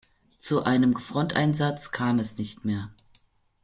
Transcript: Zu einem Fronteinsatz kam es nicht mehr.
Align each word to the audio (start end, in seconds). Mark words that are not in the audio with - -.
Zu 0.39 0.63
einem 0.63 0.95
Fronteinsatz 0.95 1.91
kam 1.91 2.17
es 2.17 2.39
nicht 2.39 2.65
mehr. 2.65 2.89